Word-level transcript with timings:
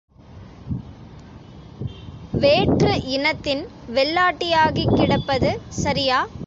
வேற்று 2.33 2.93
இனத்தின் 3.09 3.63
வெள்ளாட்டியாகிக் 3.89 4.93
கிடப்பது 4.93 5.51
சரியா? 5.77 6.19